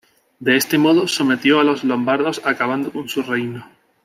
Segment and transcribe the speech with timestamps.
[0.39, 3.69] De este modo sometió a los lombardos acabando con su reino.